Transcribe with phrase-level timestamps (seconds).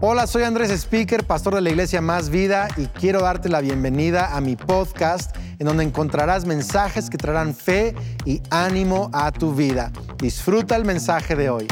[0.00, 4.36] Hola, soy Andrés Speaker, pastor de la iglesia Más Vida y quiero darte la bienvenida
[4.36, 9.90] a mi podcast en donde encontrarás mensajes que traerán fe y ánimo a tu vida.
[10.18, 11.66] Disfruta el mensaje de hoy.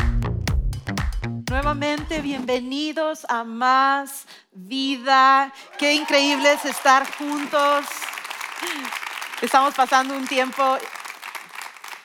[1.49, 5.53] Nuevamente, bienvenidos a Más Vida.
[5.79, 7.85] Qué increíble es estar juntos.
[9.41, 10.65] Estamos pasando un tiempo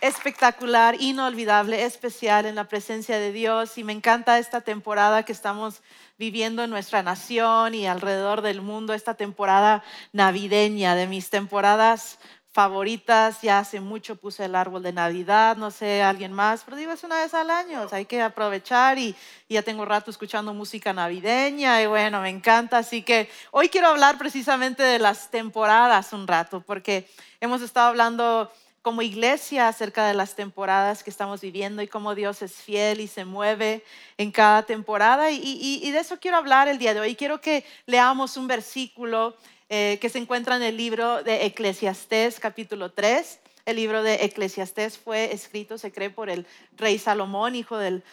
[0.01, 5.81] espectacular, inolvidable, especial en la presencia de Dios y me encanta esta temporada que estamos
[6.21, 9.83] viviendo en nuestra nación y alrededor del mundo, esta temporada
[10.13, 12.19] navideña, de mis temporadas
[12.51, 13.41] favoritas.
[13.41, 17.03] Ya hace mucho puse el árbol de Navidad, no sé, alguien más, pero digo, es
[17.03, 19.15] una vez al año, hay que aprovechar y,
[19.49, 22.77] ya tengo rato escuchando música navideña y bueno, me encanta.
[22.77, 27.09] Así que hoy quiero hablar precisamente de las temporadas un rato, porque
[27.39, 32.41] hemos estado hablando como iglesia acerca de las temporadas que estamos viviendo y cómo Dios
[32.41, 33.83] es fiel y se mueve
[34.17, 35.29] en cada temporada.
[35.31, 37.15] Y, de eso quiero hablar el día de hoy.
[37.15, 39.35] Quiero que leamos un versículo
[39.69, 43.39] eh, que se encuentra en el libro de Eclesiastés capítulo 3.
[43.65, 48.03] El libro de Eclesiastés fue escrito, se cree, por el rey Salomón, hijo del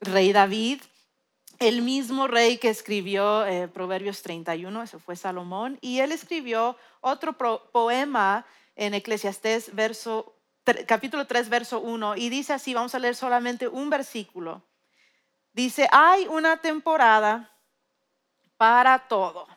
[0.00, 0.82] rey David.
[1.58, 7.36] El mismo rey que escribió eh, Proverbios 31, eso fue Salomón, y él escribió otro
[7.72, 8.46] poema
[8.78, 9.72] en Eclesiastés
[10.86, 14.62] capítulo 3, verso 1, y dice así, vamos a leer solamente un versículo.
[15.52, 17.50] Dice, hay una temporada
[18.56, 19.48] para todo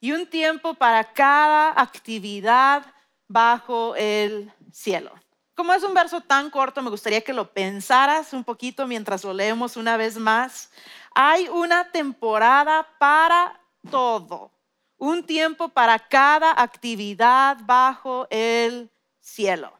[0.00, 2.86] y un tiempo para cada actividad
[3.28, 5.12] bajo el cielo.
[5.54, 9.34] Como es un verso tan corto, me gustaría que lo pensaras un poquito mientras lo
[9.34, 10.70] leemos una vez más.
[11.14, 14.55] Hay una temporada para todo
[14.98, 19.72] un tiempo para cada actividad bajo el cielo.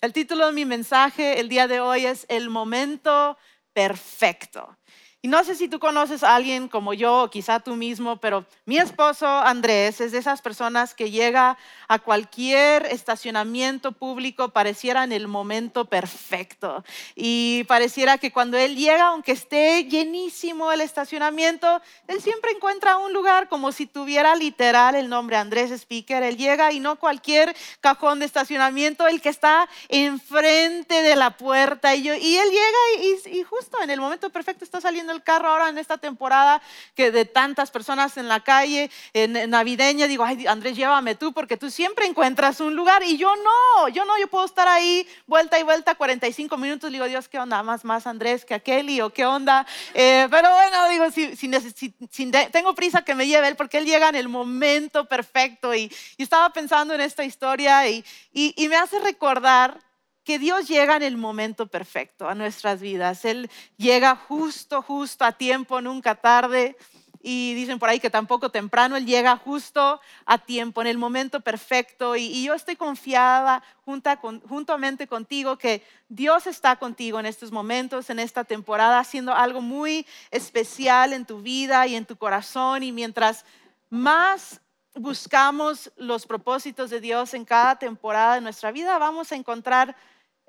[0.00, 3.36] El título de mi mensaje el día de hoy es El momento
[3.72, 4.76] perfecto.
[5.22, 8.46] Y no sé si tú conoces a alguien como yo, o quizá tú mismo, pero
[8.64, 15.12] mi esposo Andrés es de esas personas que llega a cualquier estacionamiento público, pareciera en
[15.12, 16.82] el momento perfecto.
[17.14, 23.12] Y pareciera que cuando él llega, aunque esté llenísimo el estacionamiento, él siempre encuentra un
[23.12, 26.22] lugar como si tuviera literal el nombre Andrés Speaker.
[26.22, 31.94] Él llega y no cualquier cajón de estacionamiento, el que está enfrente de la puerta.
[31.94, 35.48] Y, y él llega y, y justo en el momento perfecto está saliendo el carro
[35.48, 36.60] ahora en esta temporada
[36.94, 41.56] que de tantas personas en la calle en, navideña, digo, ay Andrés, llévame tú porque
[41.56, 45.58] tú siempre encuentras un lugar y yo no, yo no, yo puedo estar ahí vuelta
[45.58, 47.62] y vuelta 45 minutos, digo, Dios, ¿qué onda?
[47.62, 49.66] Más, más Andrés que aquel o qué onda.
[49.94, 54.08] Eh, pero bueno, digo, si, si, tengo prisa que me lleve él porque él llega
[54.08, 59.78] en el momento perfecto y, estaba pensando en esta historia y, y me hace recordar
[60.24, 63.24] que Dios llega en el momento perfecto a nuestras vidas.
[63.24, 66.76] Él llega justo, justo a tiempo, nunca tarde.
[67.22, 71.40] Y dicen por ahí que tampoco temprano, Él llega justo a tiempo, en el momento
[71.40, 72.16] perfecto.
[72.16, 78.44] Y, yo estoy confiada juntamente contigo que Dios está contigo en estos momentos, en esta
[78.44, 82.82] temporada, haciendo algo muy especial en tu vida y en tu corazón.
[82.82, 83.44] Y mientras
[83.90, 84.62] más
[85.00, 89.96] buscamos los propósitos de Dios en cada temporada de nuestra vida, vamos a encontrar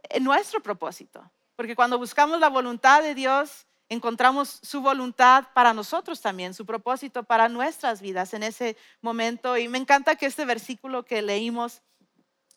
[0.04, 1.30] en nuestro propósito.
[1.56, 7.24] Porque cuando buscamos la voluntad de Dios, encontramos su voluntad para nosotros también, su propósito
[7.24, 9.58] para nuestras vidas en ese momento.
[9.58, 11.82] Y me encanta que este versículo que leímos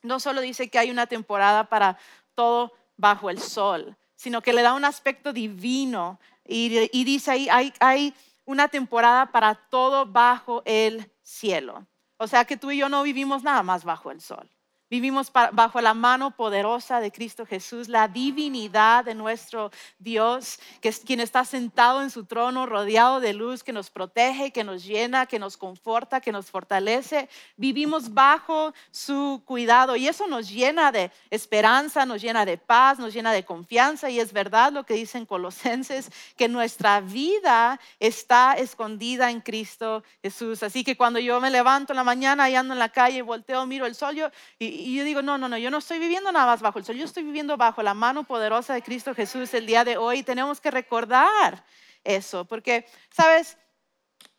[0.03, 1.99] no solo dice que hay una temporada para
[2.34, 7.72] todo bajo el sol, sino que le da un aspecto divino y, dice ahí, hay,
[7.81, 11.89] hay una temporada para todo bajo el cielo.
[12.19, 14.54] O sea que tú y yo no vivimos nada más bajo el sol.
[14.91, 21.00] Vivimos bajo la mano poderosa de Cristo Jesús, la divinidad de nuestro Dios, que es
[21.00, 25.27] quien está sentado en su trono, rodeado de luz, que nos protege, que nos llena,
[25.27, 27.28] que nos conforta, que nos fortalece.
[27.56, 33.15] Vivimos bajo su cuidado y eso nos llena de esperanza, nos llena de paz, nos
[33.15, 34.11] llena de confianza.
[34.11, 40.62] Y es verdad lo que dicen Colosenses, que nuestra vida está escondida en Cristo Jesús.
[40.62, 43.64] Así que cuando yo me levanto en la mañana y ando en la calle, volteo,
[43.67, 44.29] miro el sol, yo,
[44.59, 46.85] y, y yo digo, no, no, no, yo no estoy viviendo nada más bajo el
[46.85, 50.23] sol, yo estoy viviendo bajo la mano poderosa de Cristo Jesús el día de hoy.
[50.23, 51.65] Tenemos que recordar
[52.03, 53.56] eso, porque, ¿sabes?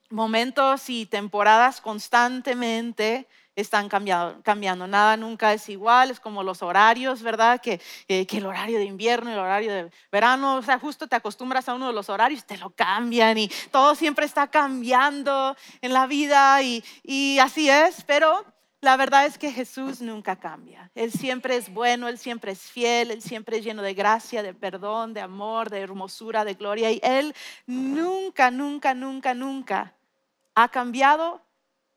[0.10, 7.22] Momentos y temporadas constantemente están cambiando, cambiando, nada nunca es igual, es como los horarios,
[7.22, 7.62] ¿verdad?
[7.62, 11.70] Que, que, el horario de invierno el horario de verano, o sea, justo te acostumbras
[11.70, 16.06] a uno de los horarios, te lo cambian y todo siempre está cambiando en la
[16.06, 18.46] vida y, y así es, pero
[18.81, 20.92] la verdad es que Jesús nunca cambia.
[20.95, 24.54] Él siempre es bueno, Él siempre es fiel, Él siempre es lleno de gracia, de
[24.54, 26.92] perdón, de amor, de hermosura, de gloria.
[26.92, 27.33] Y Él
[27.66, 29.94] nunca, nunca, nunca, nunca
[30.54, 31.42] ha cambiado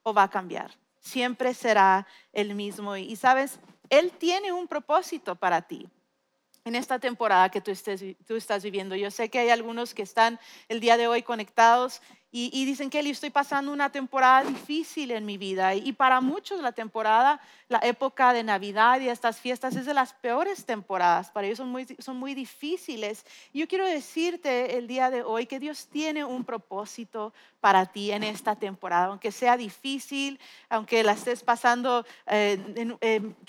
[0.03, 0.77] o va a cambiar.
[1.01, 2.97] Siempre será el mismo.
[2.97, 3.61] Y sabes,
[3.91, 5.89] Él tiene un propósito para ti
[6.65, 7.73] en esta temporada que tú,
[8.27, 8.95] tú estás viviendo.
[8.95, 10.39] Yo sé que hay algunos que están
[10.69, 15.39] el día de hoy conectados y, dicen, Kelly, estoy pasando una temporada difícil en mi
[15.39, 15.75] vida.
[15.75, 17.41] Y, para muchos la temporada,
[17.71, 21.31] la época de Navidad y estas fiestas es de las peores temporadas.
[21.31, 23.25] Para ellos son muy, son muy difíciles.
[23.55, 28.13] Y yo quiero decirte el día de hoy que Dios tiene un propósito para ti
[28.13, 29.07] en esta temporada.
[29.07, 30.39] Aunque sea difícil,
[30.69, 32.59] aunque la estés pasando eh,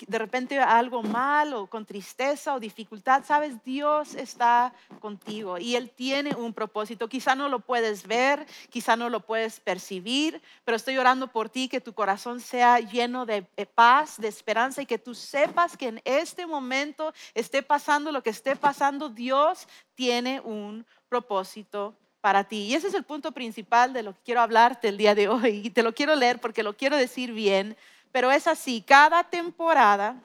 [0.08, 5.90] de repente algo mal o con tristeza o dificultad, sabes, Dios está contigo y Él
[5.90, 7.08] tiene un propósito.
[7.08, 11.68] Quizá no lo puedes ver quizá no lo puedes percibir, pero estoy orando por ti,
[11.68, 13.42] que tu corazón sea lleno de
[13.74, 18.30] paz, de esperanza y que tú sepas que en este momento esté pasando lo que
[18.30, 22.62] esté pasando, Dios tiene un propósito para ti.
[22.62, 25.62] Y ese es el punto principal de lo que quiero hablarte el día de hoy.
[25.64, 27.76] Y te lo quiero leer porque lo quiero decir bien,
[28.12, 30.16] pero es así, cada temporada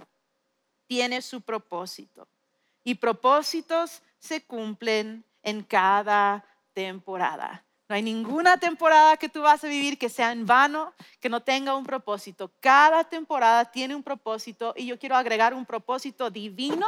[0.88, 2.28] tiene su propósito.
[2.84, 7.64] Y propósitos se cumplen en cada temporada.
[7.88, 11.42] No hay ninguna temporada que tú vas a vivir que sea en vano, que no
[11.42, 12.52] tenga un propósito.
[12.60, 16.88] Cada temporada tiene un propósito y yo quiero agregar un propósito divino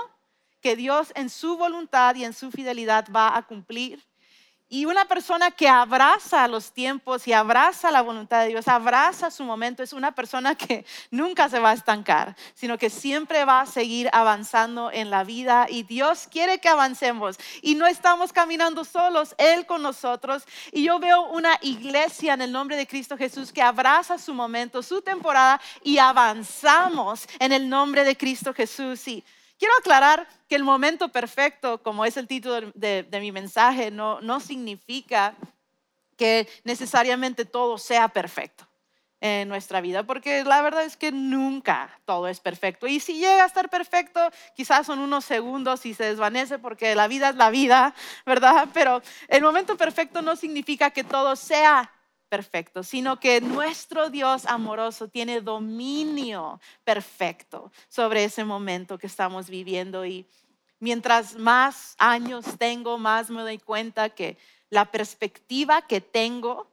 [0.59, 4.03] que Dios en su voluntad y en su fidelidad va a cumplir
[4.69, 9.45] y una persona que abraza los tiempos y abraza la voluntad de Dios, abraza su
[9.45, 13.65] momento, es una persona que nunca se va a estancar, sino que siempre va a
[13.65, 15.67] seguir avanzando en la vida.
[15.69, 17.37] Y Dios quiere que avancemos.
[17.61, 20.43] Y no estamos caminando solos, Él con nosotros.
[20.73, 24.83] Y yo veo una iglesia en el nombre de Cristo Jesús que abraza su momento,
[24.83, 29.07] su temporada y avanzamos en el nombre de Cristo Jesús.
[29.07, 29.23] Y
[29.57, 34.39] Quiero aclarar que el momento perfecto, como es el título de, mi mensaje, no, no
[34.39, 35.35] significa
[36.15, 38.67] que necesariamente todo sea perfecto
[39.19, 42.85] en nuestra vida, porque la verdad es que nunca todo es perfecto.
[42.85, 44.19] Y si llega a estar perfecto,
[44.55, 47.95] quizás son unos segundos y se desvanece porque la vida es la vida,
[48.25, 48.69] ¿verdad?
[48.73, 51.91] Pero el momento perfecto no significa que todo sea
[52.27, 60.05] perfecto, sino que nuestro Dios amoroso tiene dominio perfecto sobre ese momento que estamos viviendo.
[60.05, 60.25] Y
[60.79, 64.37] mientras más años tengo, más me doy cuenta que
[64.69, 66.67] la perspectiva que tengo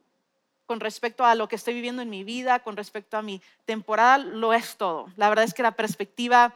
[0.67, 4.19] con respecto a lo que estoy viviendo en mi vida, con respecto a mi temporada,
[4.19, 5.07] lo es todo.
[5.17, 6.55] La verdad es que la perspectiva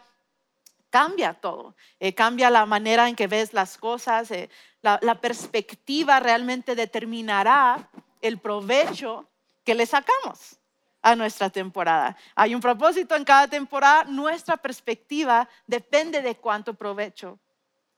[0.90, 4.48] cambia todo, eh, cambia la manera en que ves las cosas, eh,
[4.80, 9.28] la perspectiva realmente determinará el provecho
[9.64, 10.58] que le sacamos
[11.02, 12.16] a nuestra temporada.
[12.34, 17.38] Hay un propósito en cada temporada, nuestra perspectiva depende de cuánto provecho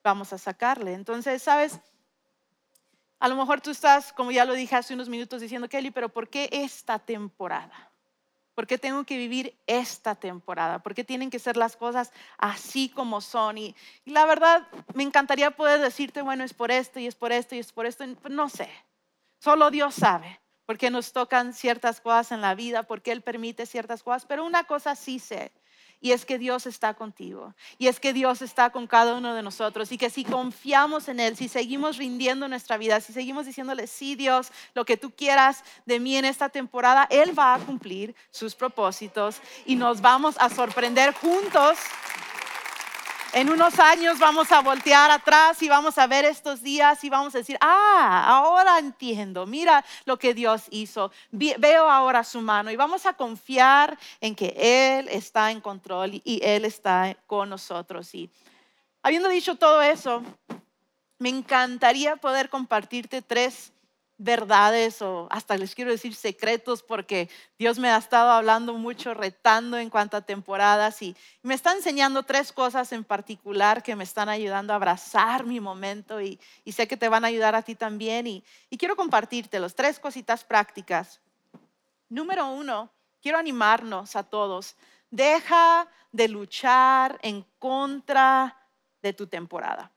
[0.03, 0.95] vamos a sacarle.
[0.95, 1.79] Entonces, ¿sabes?
[3.19, 6.09] A lo mejor tú estás, como ya lo dije hace unos minutos, diciendo, Kelly, pero
[6.09, 7.91] ¿por qué esta temporada?
[8.55, 10.83] ¿Por qué tengo que vivir esta temporada?
[10.83, 13.59] ¿Por qué tienen que ser las cosas así como son?
[13.59, 13.75] Y,
[14.05, 17.59] la verdad, me encantaría poder decirte, bueno, es por esto y es por esto y
[17.59, 18.05] es por esto.
[18.29, 18.69] No sé,
[19.41, 23.23] Solo Dios sabe por qué nos tocan ciertas cosas en la vida, por qué Él
[23.23, 25.51] permite ciertas cosas, pero una cosa sí sé.
[26.03, 27.55] Y es que Dios está contigo.
[27.77, 29.93] Y es que Dios está con cada uno de nosotros.
[29.93, 34.15] Y que si confiamos en Él, si seguimos rindiendo nuestra vida, si seguimos diciéndole, sí
[34.15, 38.55] Dios, lo que tú quieras de mí en esta temporada, Él va a cumplir sus
[38.55, 41.79] propósitos y nos vamos a sorprender juntos
[43.33, 47.35] en unos años vamos a voltear atrás y vamos a ver estos días y vamos
[47.35, 52.77] a decir, ah, ahora entiendo, mira lo que Dios hizo, veo ahora su mano y
[52.77, 58.15] vamos a confiar en que Él está en control y Él está con nosotros.
[58.15, 58.31] Y
[59.03, 60.23] habiendo dicho todo eso,
[61.19, 63.73] me encantaría poder compartirte tres
[64.23, 69.79] verdades o hasta les quiero decir secretos porque Dios me ha estado hablando mucho, retando
[69.79, 74.29] en cuanto a temporadas y me está enseñando tres cosas en particular que me están
[74.29, 76.39] ayudando a abrazar mi momento y,
[76.71, 79.99] sé que te van a ayudar a ti también y, y quiero compartirte los tres
[79.99, 81.19] cositas prácticas.
[82.11, 82.91] Número uno,
[83.23, 84.77] quiero animarnos a todos.
[85.11, 88.69] Deja de luchar en contra
[89.01, 89.91] de tu temporada.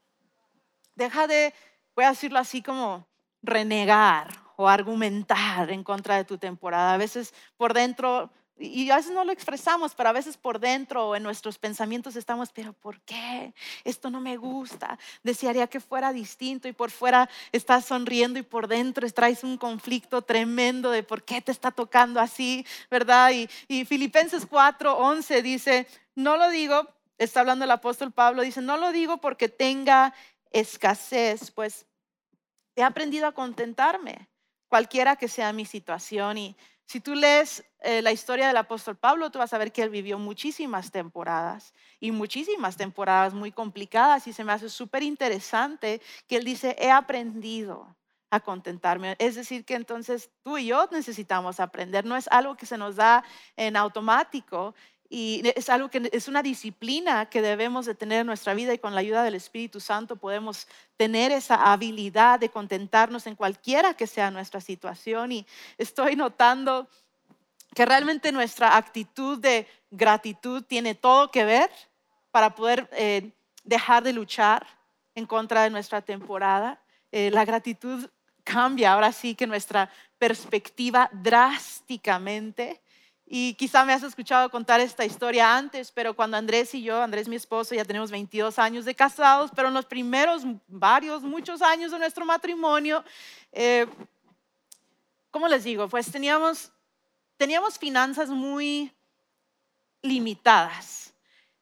[0.95, 1.53] Deja de,
[1.93, 3.05] voy a decirlo así como
[3.43, 6.93] renegar o argumentar en contra de tu temporada.
[6.93, 11.09] A veces por dentro Y a veces no lo expresamos, pero a veces por dentro
[11.09, 13.51] o en nuestros pensamientos estamos, pero ¿por qué?
[13.83, 14.97] Esto no me gusta.
[15.23, 20.21] Desearía que fuera distinto y por fuera estás sonriendo y por dentro traes un conflicto
[20.21, 23.31] tremendo de por qué te está tocando así, ¿verdad?
[23.67, 28.77] Y, Filipenses 4, 11 dice, no lo digo, está hablando el apóstol Pablo, dice, no
[28.77, 30.13] lo digo porque tenga
[30.51, 31.87] escasez, pues
[32.75, 34.29] he aprendido a contentarme,
[34.67, 36.37] cualquiera que sea mi situación.
[36.37, 39.83] Y si tú lees eh, la historia del apóstol Pablo, tú vas a ver que
[39.83, 46.01] él vivió muchísimas temporadas y muchísimas temporadas muy complicadas y se me hace súper interesante
[46.27, 47.95] que él dice, he aprendido
[48.33, 49.15] a contentarme.
[49.19, 52.95] Es decir, que entonces tú y yo necesitamos aprender, no es algo que se nos
[52.95, 53.23] da
[53.55, 54.73] en automático,
[55.15, 58.79] y es algo que es una disciplina que debemos de tener en nuestra vida y
[58.79, 60.67] con la ayuda del Espíritu Santo podemos
[60.97, 65.31] tener esa habilidad de contentarnos en cualquiera que sea nuestra situación.
[65.31, 65.45] Y
[65.77, 66.87] estoy notando
[67.75, 71.69] que realmente nuestra actitud de gratitud tiene todo que ver
[72.31, 73.29] para poder eh,
[73.63, 74.65] dejar de luchar
[75.13, 76.81] en contra de nuestra temporada.
[77.11, 78.09] Eh, la gratitud
[78.43, 82.81] cambia ahora sí que nuestra perspectiva drásticamente
[83.25, 87.27] y quizá me has escuchado contar esta historia antes, pero cuando Andrés y yo, Andrés
[87.27, 91.91] mi esposo, ya tenemos 22 años de casados, pero en los primeros varios, muchos años
[91.91, 93.03] de nuestro matrimonio,
[93.51, 93.87] eh,
[95.31, 95.87] ¿cómo les digo?
[95.87, 96.71] Pues teníamos,
[97.37, 98.91] teníamos finanzas muy
[100.01, 101.12] limitadas.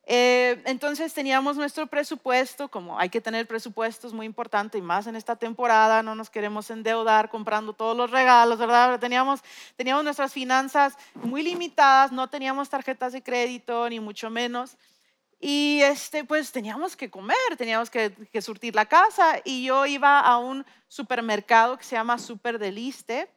[0.06, 5.16] Eh, entonces teníamos nuestro presupuesto, como hay que tener presupuestos muy importante y más en
[5.16, 9.00] esta temporada, no nos queremos endeudar comprando todos los regalos, ¿verdad?
[9.00, 9.42] Teníamos,
[9.76, 14.76] teníamos nuestras finanzas muy limitadas, no teníamos tarjetas de crédito ni mucho menos.
[15.40, 20.38] Y este, pues teníamos que comer, teníamos que, surtir la casa y yo iba a
[20.38, 23.28] un supermercado que se llama Super Deliste,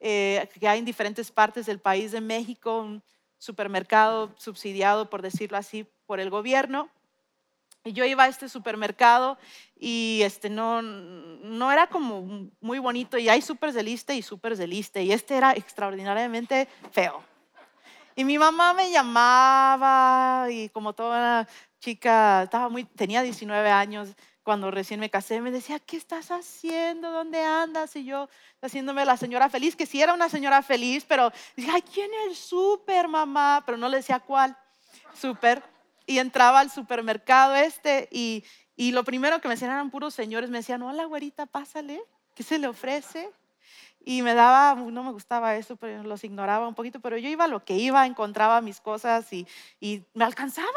[0.00, 3.02] eh, que hay en diferentes partes del país de México, un
[3.42, 6.88] supermercado subsidiado, por decirlo así, por el gobierno.
[7.82, 9.36] Y yo iba a este supermercado
[9.76, 14.58] y este no, no era como muy bonito y hay supers de liste y supers
[14.58, 17.24] de liste y este era extraordinariamente feo.
[18.14, 21.48] Y mi mamá me llamaba y como toda
[21.80, 27.10] chica, estaba muy, tenía 19 años cuando recién me casé, me decía, ¿qué estás haciendo?
[27.10, 27.94] ¿Dónde andas?
[27.96, 28.28] Y yo
[28.60, 32.36] haciéndome la señora feliz, que sí era una señora feliz, pero decía, ¿quién es el
[32.36, 33.62] súper, mamá?
[33.64, 34.56] Pero no le decía cuál,
[35.14, 35.62] súper
[36.06, 38.44] y entraba al supermercado este y,
[38.76, 42.02] y lo primero que me decían eran puros señores, me decían, hola güerita, pásale,
[42.34, 43.30] ¿qué se le ofrece?
[44.04, 47.44] Y me daba, no me gustaba eso, pero los ignoraba un poquito, pero yo iba
[47.44, 49.46] a lo que iba, encontraba mis cosas y,
[49.78, 50.68] y me alcanzaba,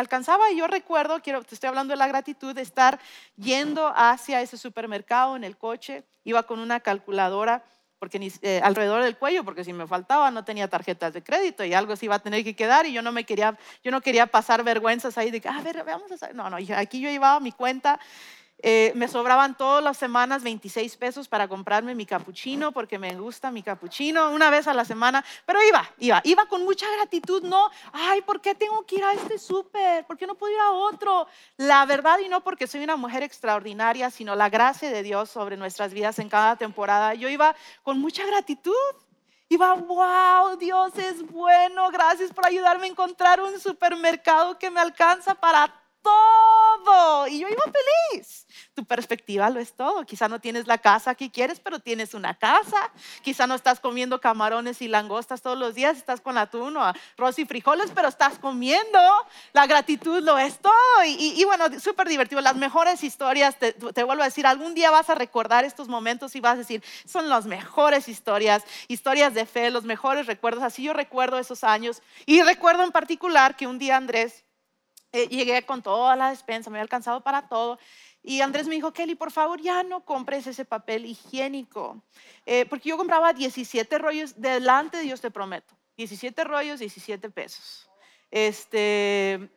[0.00, 2.98] alcanzaba y yo recuerdo, quiero, te estoy hablando de la gratitud, de estar
[3.36, 7.62] yendo hacia ese supermercado en el coche, iba con una calculadora
[7.98, 11.74] porque eh, alrededor del cuello, porque si me faltaba no tenía tarjetas de crédito y
[11.74, 14.26] algo se iba a tener que quedar y yo no me quería, yo no quería
[14.26, 16.32] pasar vergüenzas ahí de que, a ver, vamos a.
[16.32, 17.98] No, no, aquí yo llevaba mi cuenta
[18.60, 23.52] eh, me sobraban todas las semanas 26 pesos para comprarme mi capuchino porque me gusta
[23.52, 27.70] mi capuchino una vez a la semana, pero iba, iba, iba con mucha gratitud, no,
[27.92, 30.04] ay, ¿por qué tengo que ir a este súper?
[30.06, 31.28] ¿Por qué no puedo ir a otro?
[31.56, 35.56] La verdad y no porque soy una mujer extraordinaria, sino la gracia de Dios sobre
[35.56, 37.14] nuestras vidas en cada temporada.
[37.14, 38.74] Yo iba con mucha gratitud.
[39.50, 45.34] Iba, wow, Dios es bueno, gracias por ayudarme a encontrar un supermercado que me alcanza
[45.34, 47.26] para todo.
[47.28, 48.46] Y yo iba feliz.
[48.74, 50.04] Tu perspectiva lo es todo.
[50.04, 52.92] Quizá no tienes la casa que quieres, pero tienes una casa.
[53.22, 57.38] Quizá no estás comiendo camarones y langostas todos los días, estás con atún o arroz
[57.38, 58.98] y frijoles, pero estás comiendo.
[59.52, 60.72] La gratitud lo es todo.
[61.04, 62.40] Y, bueno, súper divertido.
[62.40, 66.36] Las mejores historias, te, te vuelvo a decir, algún día vas a recordar estos momentos
[66.36, 70.62] y vas a decir, son las mejores historias, historias de fe, los mejores recuerdos.
[70.62, 72.02] Así yo recuerdo esos años.
[72.26, 74.44] Y recuerdo en particular que un día Andrés
[75.12, 77.78] eh, llegué con toda la despensa, me había alcanzado para todo.
[78.22, 82.02] Y Andrés me dijo, Kelly, por favor, ya no compres ese papel higiénico.
[82.44, 85.74] Eh, porque yo compraba 17 rollos, delante de Dios te prometo.
[85.96, 87.88] 17 rollos, 17 pesos.
[88.30, 89.48] Este,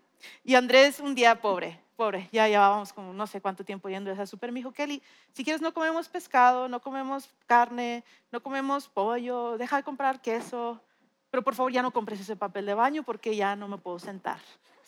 [0.44, 4.14] y Andrés un día pobre, pobre, ya llevábamos como no sé cuánto tiempo yendo a
[4.14, 4.52] esa super.
[4.52, 5.04] Me dijo, Kelly,
[5.34, 10.82] si quieres no comemos pescado, no comemos carne, no comemos pollo, deja de comprar queso,
[11.30, 14.00] pero por favor ya no compres ese papel de baño porque ya no me puedo
[14.00, 14.40] sentar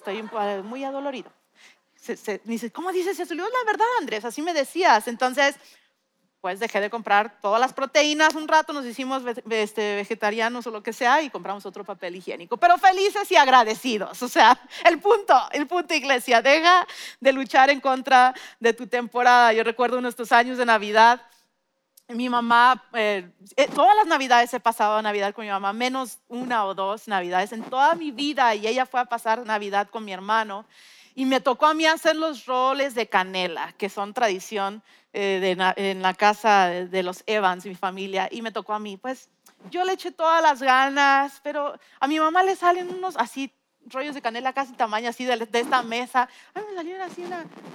[0.03, 1.31] estoy muy adolorido.
[2.43, 3.33] dice, ¿cómo dices eso?
[3.33, 5.07] Le digo, la verdad, Andrés, así me decías.
[5.07, 5.55] Entonces,
[6.41, 10.83] pues dejé de comprar todas las proteínas un rato, nos hicimos este, vegetarianos o lo
[10.83, 14.21] que sea y compramos otro papel higiénico, pero felices y agradecidos.
[14.21, 16.85] O sea, el punto, el punto, iglesia, deja
[17.21, 19.53] de luchar en contra de tu temporada.
[19.53, 21.21] Yo recuerdo unos estos años de Navidad
[22.09, 26.65] mi mamá, eh, eh, todas las navidades he pasado Navidad con mi mamá, menos una
[26.65, 30.11] o dos navidades en toda mi vida y ella fue a pasar Navidad con mi
[30.11, 30.65] hermano
[31.15, 34.83] y me tocó a mí hacer los roles de canela, que son tradición
[35.13, 38.97] eh, en la casa de los Evans, mi familia, y me tocó a mí.
[38.97, 39.29] Pues
[39.69, 43.53] yo le eché todas las ganas, pero a mi mamá le salen unos así
[43.85, 46.27] rollos de canela casi tamaño así de, esta mesa.
[46.53, 47.23] Ay, me salió así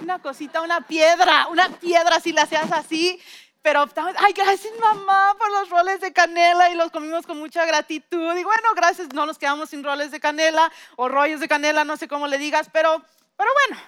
[0.01, 3.19] una, cosita, una piedra, una piedra si la hacías así.
[3.61, 3.85] Pero,
[4.17, 8.35] ay, gracias mamá por los roles de canela y los comimos con mucha gratitud.
[8.37, 11.97] Y bueno, gracias, no nos quedamos sin roles de canela o rollos de canela, no
[11.97, 13.03] sé cómo le digas, pero,
[13.35, 13.81] pero bueno,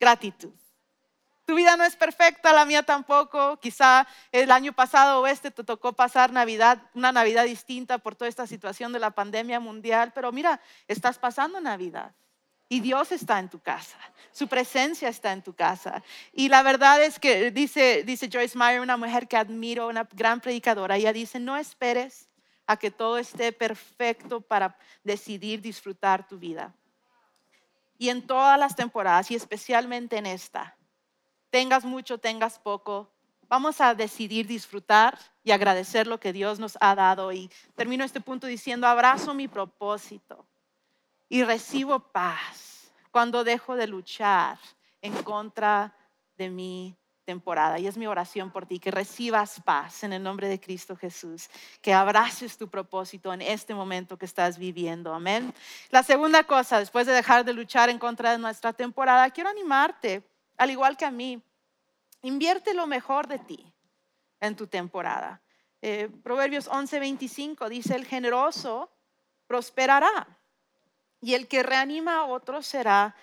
[0.00, 0.52] gratitud.
[1.46, 3.58] Tu vida no es perfecta, la mía tampoco.
[3.60, 8.28] Quizá el año pasado o este te tocó pasar Navidad, una Navidad distinta por toda
[8.28, 12.12] esta situación de la pandemia mundial, pero mira, estás pasando Navidad.
[12.68, 13.96] Y Dios está en tu casa,
[14.32, 16.02] su presencia está en tu casa.
[16.32, 20.40] Y la verdad es que dice, dice Joyce Meyer, una mujer que admiro, una gran
[20.40, 22.28] predicadora, ella dice, no esperes
[22.66, 26.74] a que todo esté perfecto para decidir disfrutar tu vida.
[27.98, 30.76] Y en todas las temporadas, y especialmente en esta,
[31.50, 33.08] tengas mucho, tengas poco,
[33.48, 37.32] vamos a decidir disfrutar y agradecer lo que Dios nos ha dado.
[37.32, 40.44] Y termino este punto diciendo, abrazo mi propósito
[41.28, 44.58] y recibo paz cuando dejo de luchar
[45.00, 45.94] en contra
[46.36, 47.78] de mi temporada.
[47.78, 51.48] Y es mi oración por ti, que recibas paz en el nombre de Cristo Jesús,
[51.82, 55.12] que abraces tu propósito en este momento que estás viviendo.
[55.12, 55.52] Amén.
[55.90, 60.22] La segunda cosa, después de dejar de luchar en contra de nuestra temporada, quiero animarte,
[60.56, 61.42] al igual que a mí,
[62.22, 63.72] invierte lo mejor de ti
[64.40, 65.42] en tu temporada.
[65.82, 68.90] Eh, Proverbios 11:25 dice, el generoso
[69.46, 70.26] prosperará
[71.20, 73.14] y el que reanima a otros será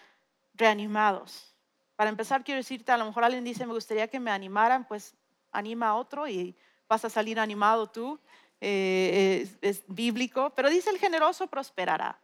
[0.53, 1.55] reanimados.
[1.95, 5.15] Para empezar, quiero decirte, a lo mejor alguien dice, me gustaría que me animaran, pues
[5.51, 6.55] anima a otro y
[6.87, 8.19] vas a salir animado tú.
[8.65, 12.17] Eh, es, bíblico, pero dice el generoso prosperará.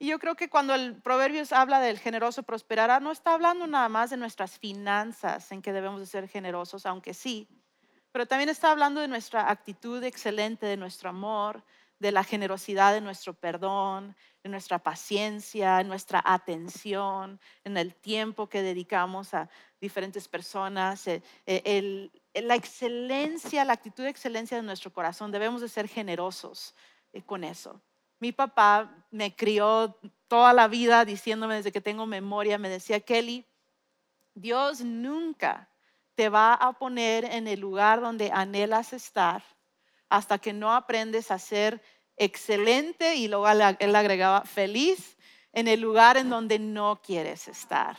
[0.00, 3.88] Y yo creo que cuando el Proverbios habla del generoso prosperará, no está hablando nada
[3.88, 7.48] más de nuestras finanzas en que debemos de ser generosos, aunque sí,
[8.10, 11.62] pero también está hablando de nuestra actitud excelente, de nuestro amor,
[11.98, 18.48] de la generosidad de nuestro perdón, en nuestra paciencia, en nuestra atención, en el tiempo
[18.48, 19.48] que dedicamos a
[19.80, 25.32] diferentes personas, eh, eh, la excelencia, la actitud de excelencia de nuestro corazón.
[25.32, 26.74] Debemos de ser generosos
[27.12, 27.80] eh, con eso.
[28.18, 33.44] Mi papá me crió toda la vida diciéndome desde que tengo memoria, me decía, Kelly,
[34.34, 35.68] Dios nunca
[36.14, 39.42] te va a poner en el lugar donde anhelas estar
[40.08, 41.82] hasta que no aprendes a ser
[42.16, 45.16] excelente y luego él agregaba feliz
[45.52, 47.96] en el lugar en donde no quieres estar.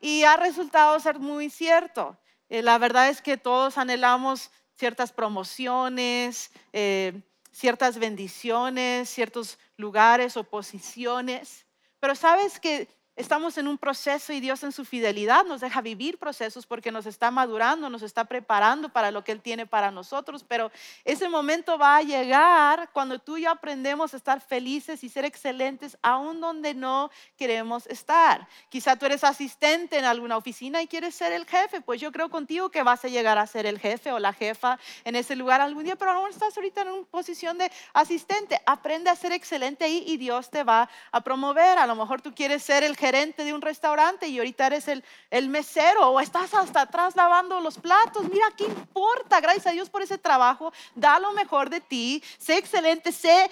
[0.00, 2.16] Y ha resultado ser muy cierto.
[2.48, 7.20] Eh, la verdad es que todos anhelamos ciertas promociones, eh,
[7.52, 11.66] ciertas bendiciones, ciertos lugares o posiciones,
[12.00, 12.88] pero sabes que
[13.18, 17.04] Estamos en un proceso y Dios en su fidelidad nos deja vivir procesos porque nos
[17.04, 20.44] está madurando, nos está preparando para lo que Él tiene para nosotros.
[20.46, 20.70] Pero
[21.04, 25.24] ese momento va a llegar cuando tú y yo aprendemos a estar felices y ser
[25.24, 28.46] excelentes aún donde no queremos estar.
[28.68, 31.80] Quizá tú eres asistente en alguna oficina y quieres ser el jefe.
[31.80, 34.78] Pues yo creo contigo que vas a llegar a ser el jefe o la jefa
[35.04, 38.60] en ese lugar algún día, pero aún estás ahorita en una posición de asistente.
[38.64, 41.78] Aprende a ser excelente ahí y Dios te va a promover.
[41.78, 45.02] A lo mejor tú quieres ser el jefe de un restaurante y ahorita eres el,
[45.30, 48.28] el mesero o estás hasta atrás lavando los platos.
[48.28, 49.40] Mira, ¿qué importa?
[49.40, 50.72] Gracias a Dios por ese trabajo.
[50.94, 52.22] Da lo mejor de ti.
[52.38, 53.50] Sé excelente, sé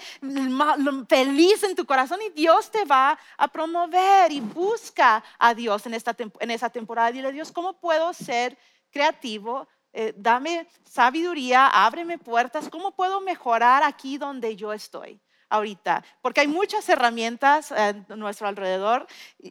[1.09, 5.95] feliz en tu corazón y Dios te va a promover y busca a Dios en,
[5.95, 7.11] esta, en esa temporada.
[7.11, 8.57] Dile, Dios, ¿cómo puedo ser
[8.91, 9.67] creativo?
[9.91, 12.69] Eh, dame sabiduría, ábreme puertas.
[12.69, 15.19] ¿Cómo puedo mejorar aquí donde yo estoy?
[15.49, 19.07] Ahorita, porque hay muchas herramientas a nuestro alrededor,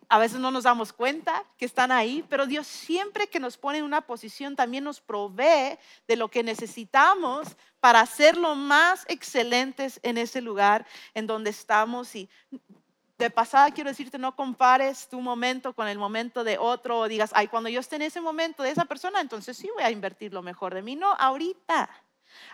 [0.09, 3.79] a veces no nos damos cuenta que están ahí, pero Dios siempre que nos pone
[3.79, 8.05] en una posición también nos provee de lo que necesitamos para
[8.37, 12.15] lo más excelentes en ese lugar en donde estamos.
[12.17, 12.29] Y
[13.19, 17.31] de pasada quiero decirte, no compares tu momento con el momento de otro o digas,
[17.35, 20.33] ay, cuando yo esté en ese momento de esa persona, entonces sí voy a invertir
[20.33, 20.97] lo mejor de mí.
[20.97, 21.89] No, ahorita.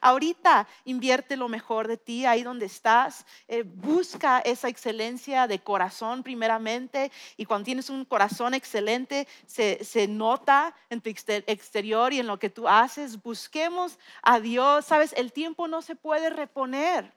[0.00, 3.24] Ahorita invierte lo mejor de ti ahí donde estás.
[3.48, 10.08] Eh, busca esa excelencia de corazón primeramente y cuando tienes un corazón excelente se, se
[10.08, 13.22] nota en tu exterior y en lo que tú haces.
[13.22, 14.84] Busquemos a Dios.
[14.84, 17.12] Sabes, el tiempo no se puede reponer.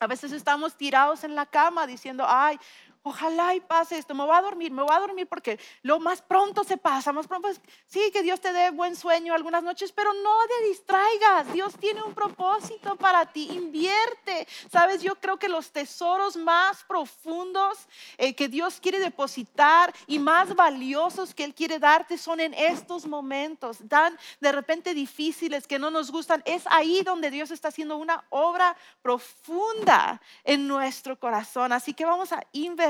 [0.00, 2.58] A veces estamos tirados en la cama diciendo, ay,
[3.02, 6.20] ojalá y pase esto, me voy a dormir, me voy a dormir porque lo más
[6.20, 7.48] pronto se pasa, más pronto,
[7.86, 12.02] sí, que Dios te dé buen sueño algunas noches, pero no te distraigas, Dios tiene
[12.02, 18.48] un propósito para ti, invierte, sabes, yo creo que los tesoros más profundos eh, que
[18.48, 24.18] Dios quiere depositar y más valiosos que Él quiere darte son en estos momentos, tan
[24.40, 28.76] de repente difíciles que no nos gustan, es ahí donde Dios está haciendo una obra
[29.02, 32.87] profunda en nuestro corazón, así que vamos a invertir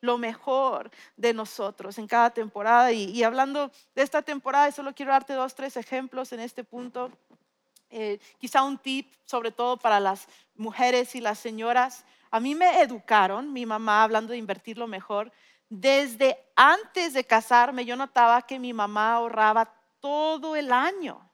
[0.00, 2.92] lo mejor de nosotros en cada temporada.
[2.92, 7.10] Y, hablando de esta temporada, solo quiero darte dos, tres ejemplos en este punto.
[7.90, 12.04] Eh, quizá un tip, sobre todo para las mujeres y las señoras.
[12.30, 15.32] A mí me educaron, mi mamá, hablando de invertir lo mejor,
[15.68, 21.28] desde antes de casarme yo notaba que mi mamá ahorraba todo el año,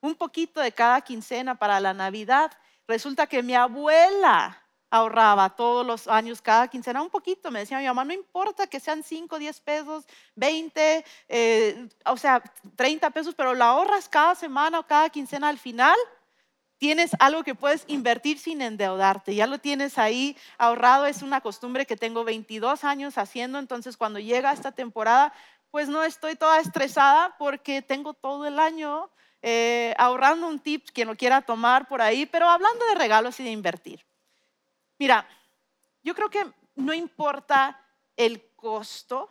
[0.00, 2.52] un poquito de cada quincena para la Navidad.
[2.86, 7.50] Resulta que mi abuela ahorraba todos los años, cada quincena, un poquito.
[7.50, 10.04] Me decía mi mamá, no importa que sean 5, 10 pesos,
[10.36, 12.42] 20, eh, o sea,
[12.76, 15.96] 30 pesos, pero la ahorras cada semana o cada quincena al final.
[16.78, 19.34] Tienes algo que puedes invertir sin endeudarte.
[19.34, 21.06] Ya lo tienes ahí ahorrado.
[21.06, 23.58] Es una costumbre que tengo 22 años haciendo.
[23.58, 25.32] Entonces, cuando llega esta temporada,
[25.72, 29.10] pues no estoy toda estresada porque tengo todo el año
[29.42, 33.44] eh, ahorrando un tip, quien lo quiera tomar por ahí, pero hablando de regalos y
[33.44, 34.07] de invertir.
[34.98, 35.26] Mira,
[36.02, 37.80] yo creo que no importa
[38.16, 39.30] el costo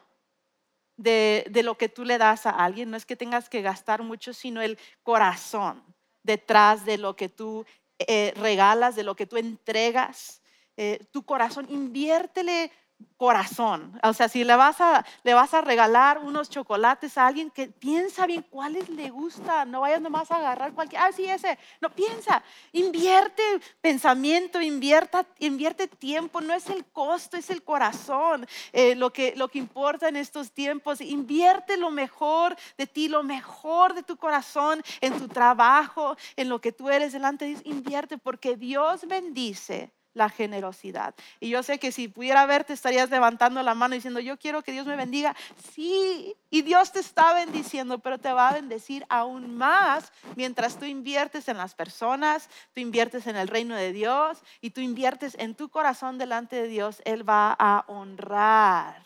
[0.96, 4.34] de, lo que tú le das a alguien, no es que tengas que gastar mucho,
[4.34, 5.84] sino el corazón
[6.24, 7.66] detrás de lo que tú
[8.00, 10.42] eh, regalas, de lo que tú entregas.
[10.76, 12.72] Eh, tu corazón, inviértele
[13.18, 14.00] corazón.
[14.04, 17.68] O sea, si le vas, a, le vas a regalar unos chocolates a alguien que
[17.68, 21.90] piensa bien cuáles le gustan, no vayas nomás a agarrar cualquier, ah, sí, ese, no,
[21.90, 23.42] piensa, invierte
[23.82, 29.48] pensamiento, invierta, invierte tiempo, no es el costo, es el corazón eh, lo, que, lo
[29.48, 34.84] que importa en estos tiempos, invierte lo mejor de ti, lo mejor de tu corazón,
[35.02, 39.92] en tu trabajo, en lo que tú eres delante de Dios, invierte porque Dios bendice
[40.18, 41.16] la generosidad.
[41.40, 44.72] Y yo sé que si pudiera verte estarías levantando la mano diciendo, yo quiero que
[44.72, 45.36] Dios me bendiga.
[45.72, 50.86] Sí, y Dios te está bendiciendo, pero te va a bendecir aún más mientras tú
[50.86, 55.56] inviertes en las personas, tú inviertes en el reino de Dios y tú inviertes en
[55.56, 57.02] tu corazón delante de Dios.
[57.06, 59.04] Él va a honrar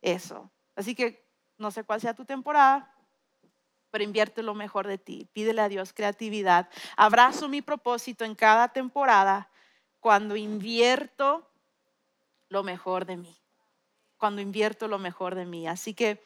[0.00, 0.50] eso.
[0.74, 1.26] Así que
[1.58, 2.92] no sé cuál sea tu temporada,
[3.90, 5.28] pero invierte lo mejor de ti.
[5.32, 6.68] Pídele a Dios creatividad.
[6.96, 9.48] Abrazo mi propósito en cada temporada
[10.06, 11.50] cuando invierto
[12.48, 13.36] lo mejor de mí.
[14.18, 15.66] Cuando invierto lo mejor de mí.
[15.66, 16.24] Así que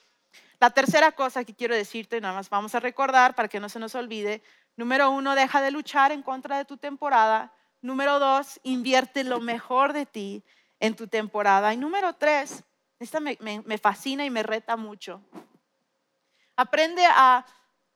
[0.58, 3.78] la tercera cosa que quiero decirte, nada más vamos a recordar para que no se
[3.78, 4.42] nos olvide.
[4.76, 7.54] Número uno, deja de luchar en contra de tu temporada.
[7.80, 10.44] Número dos, invierte lo mejor de ti
[10.78, 11.72] en tu temporada.
[11.72, 12.62] Y número tres,
[12.98, 15.22] esta me, me fascina y me reta mucho.
[16.54, 17.46] Aprende a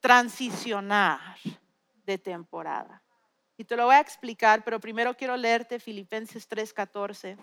[0.00, 1.20] transicionar
[2.06, 3.03] de temporada.
[3.56, 7.36] Y te lo voy a explicar, pero primero quiero leerte Filipenses 3:14.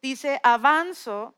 [0.00, 1.36] Dice, avanzo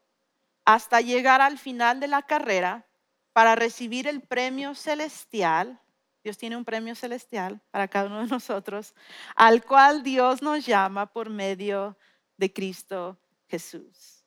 [0.64, 2.86] hasta llegar al final de la carrera
[3.32, 5.80] para recibir el premio celestial.
[6.22, 8.94] Dios tiene un premio celestial para cada uno de nosotros,
[9.36, 11.96] al cual Dios nos llama por medio
[12.36, 14.24] de Cristo Jesús.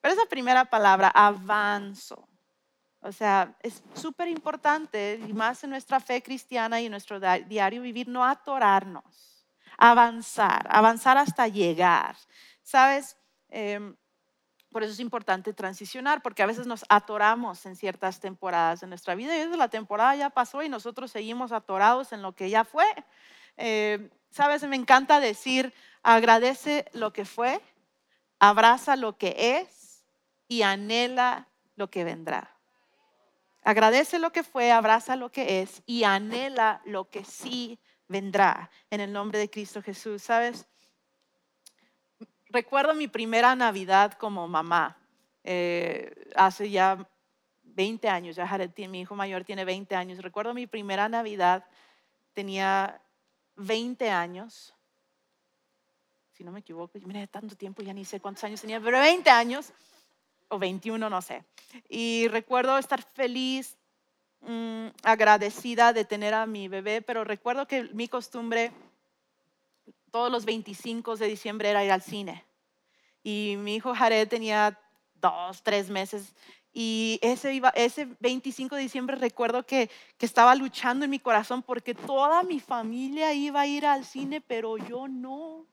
[0.00, 2.28] Pero esa primera palabra, avanzo,
[3.00, 7.82] o sea, es súper importante, y más en nuestra fe cristiana y en nuestro diario
[7.82, 9.46] vivir, no atorarnos,
[9.78, 12.16] avanzar, avanzar hasta llegar.
[12.62, 13.16] ¿Sabes?
[13.48, 13.96] Em,
[14.70, 19.14] por eso es importante transicionar, porque a veces nos atoramos en ciertas temporadas de nuestra
[19.14, 22.86] vida y la temporada ya pasó y nosotros seguimos atorados en lo que ya fue.
[23.56, 27.60] Em, Sabes, me encanta decir, agradece lo que fue,
[28.38, 30.04] abraza lo que es
[30.46, 32.56] y anhela lo que vendrá.
[33.62, 39.00] Agradece lo que fue, abraza lo que es y anhela lo que sí vendrá en
[39.00, 40.22] el nombre de Cristo Jesús.
[40.22, 40.66] ¿Sabes?
[42.48, 44.96] Recuerdo mi primera Navidad como mamá.
[45.44, 47.06] Eh, hace ya
[47.62, 50.18] 20 años, ya Jared, mi hijo mayor tiene 20 años.
[50.18, 51.64] Recuerdo mi primera Navidad,
[52.32, 53.00] tenía
[53.56, 54.74] 20 años.
[56.32, 59.28] Si no me equivoco, mira, tanto tiempo ya ni sé cuántos años tenía, pero 20
[59.30, 59.72] años
[60.50, 61.44] o 21, no sé.
[61.88, 63.78] Y recuerdo estar feliz,
[64.42, 68.72] mm, agradecida de tener a mi bebé, pero recuerdo que mi costumbre
[70.10, 72.44] todos los 25 de diciembre era ir al cine.
[73.22, 74.78] Y mi hijo Jared tenía
[75.14, 76.34] dos, tres meses.
[76.72, 81.62] Y ese, iba, ese 25 de diciembre recuerdo que, que estaba luchando en mi corazón
[81.62, 85.66] porque toda mi familia iba a ir al cine, pero yo no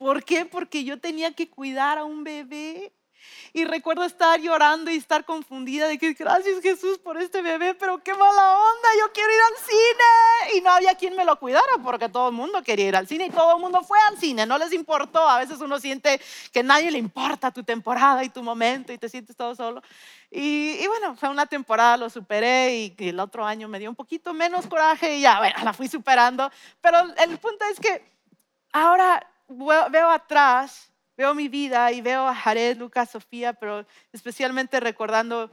[0.00, 0.46] ¿Por qué?
[0.46, 2.90] Porque yo tenía que cuidar a un bebé.
[3.52, 8.02] Y recuerdo estar llorando y estar confundida de que gracias Jesús por este bebé, pero
[8.02, 10.56] qué mala onda, yo quiero ir al cine.
[10.56, 13.26] Y no había quien me lo cuidara porque todo el mundo quería ir al cine
[13.26, 15.28] y todo el mundo fue al cine, no les importó.
[15.28, 16.20] A veces uno siente
[16.52, 19.82] que nadie le importa tu temporada y tu momento y te sientes todo solo.
[20.30, 23.96] Y, bueno, fue una temporada, lo superé y, y, el otro año me dio un
[23.96, 26.50] poquito menos coraje y ya, bueno, la fui superando.
[26.80, 28.04] Pero el punto es que
[28.72, 30.89] ahora veo atrás
[31.20, 35.50] veo mi vida y veo a Jared, Lucas, Sofía, pero especialmente recordando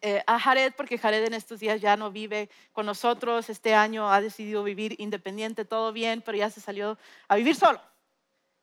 [0.00, 4.10] eh, a Jared, porque Jared en estos días ya no vive con nosotros, este año
[4.10, 6.96] ha decidido vivir independiente, todo bien, pero ya se salió
[7.28, 7.78] a vivir solo.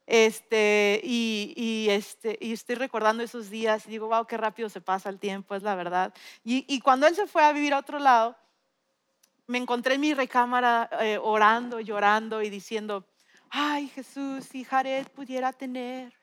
[0.07, 5.09] Este, y, este, y estoy recordando esos días y digo, wow, qué rápido se pasa
[5.09, 6.15] el tiempo, es la verdad.
[6.43, 8.35] Y, cuando él se fue a vivir a otro lado,
[9.45, 13.05] me encontré en mi recámara eh, orando, llorando y diciendo,
[13.51, 16.22] ay Jesús, si Jared pudiera tener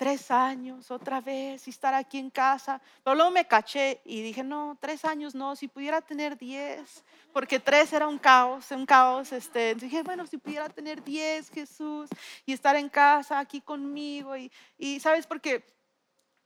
[0.00, 2.80] tres años otra vez y estar aquí en casa.
[3.04, 7.60] Pero luego me caché y dije, no, tres años no, si pudiera tener diez, porque
[7.60, 9.30] tres era un caos, un caos.
[9.30, 12.08] Este, dije, bueno, si pudiera tener diez, Jesús,
[12.46, 14.34] y estar en casa aquí conmigo.
[14.38, 15.66] Y, y sabes, porque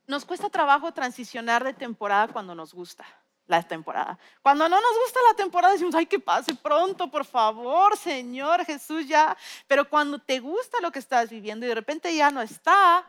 [0.09, 3.07] nos cuesta trabajo transicionar de temporada cuando nos gusta
[3.47, 4.19] la temporada.
[4.43, 9.07] Cuando no nos gusta la temporada decimos, ay, que pase pronto, por favor, Señor Jesús,
[9.07, 9.37] ya.
[9.69, 13.09] Pero cuando te gusta lo que estás viviendo y de repente ya no está,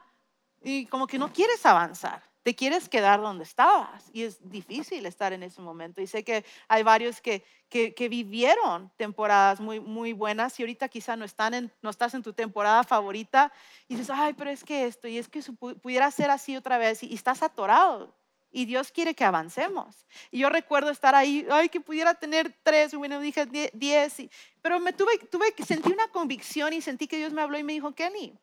[0.65, 5.31] y como que no quieres avanzar, te quieres quedar donde estabas y es difícil estar
[5.31, 6.01] en ese momento.
[6.01, 11.15] Y sé que hay varios que, que, vivieron temporadas muy, muy buenas y ahorita quizá
[11.15, 13.51] no, están en, no estás en tu temporada favorita
[13.87, 17.03] y dices, ay, pero es que esto y es que pudiera ser así otra vez
[17.03, 18.15] y, estás atorado.
[18.51, 20.05] Y Dios quiere que avancemos.
[20.31, 24.17] Y yo recuerdo estar ahí, ay, que pudiera tener tres, bueno, dije diez,
[24.61, 27.63] pero me tuve, tuve que sentí una convicción y sentí que Dios me habló y
[27.63, 28.33] me dijo, Kenny,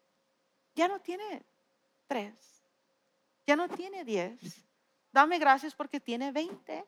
[0.75, 1.01] ya no
[3.47, 4.41] ya no tiene diez.
[5.13, 6.85] Dame gracias porque tiene veinte.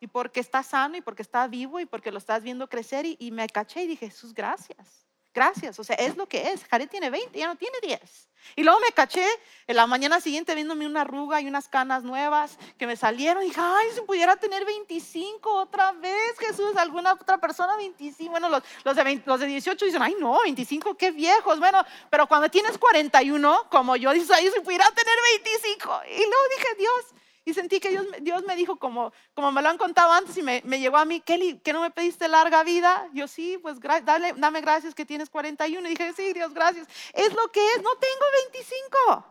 [0.00, 3.04] Y porque está sano y porque está vivo y porque lo estás viendo crecer.
[3.06, 5.06] Y, y me caché y dije, Jesús, gracias.
[5.32, 5.78] Gracias.
[5.78, 6.64] O sea, es lo que es.
[6.64, 8.28] Jared tiene 20, ya no tiene 10.
[8.56, 9.24] Y luego me caché
[9.66, 13.42] en la mañana siguiente viéndome una arruga y unas canas nuevas que me salieron.
[13.42, 18.30] Y dije, ay, si pudiera tener 25 otra vez, Jesús, alguna otra persona 25.
[18.30, 21.58] Bueno, los, los, de, los de 18 dicen, ay, no, 25, qué viejos.
[21.60, 25.14] Bueno, pero cuando tienes 41, como yo, dices, ay, si pudiera tener
[25.44, 26.00] 25.
[26.06, 27.04] Y luego dije, Dios,
[27.44, 30.42] y sentí que Dios, Dios me dijo, como, como me lo han contado antes, y
[30.42, 33.08] me, me llegó a mí, Kelly, ¿que no me pediste larga vida?
[33.14, 35.86] Yo sí, pues dale, dame gracias que tienes 41.
[35.88, 36.86] Y dije, sí, Dios, gracias.
[37.14, 39.24] Es lo que es, no tengo 25,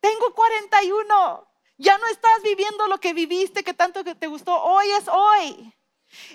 [0.00, 1.46] tengo 41.
[1.76, 4.62] Ya no estás viviendo lo que viviste, que tanto que te gustó.
[4.62, 5.74] Hoy es hoy.